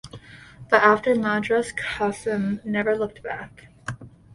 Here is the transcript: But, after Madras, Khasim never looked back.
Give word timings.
But, 0.67 0.81
after 0.81 1.13
Madras, 1.13 1.71
Khasim 1.73 2.65
never 2.65 2.97
looked 2.97 3.21
back. 3.21 3.67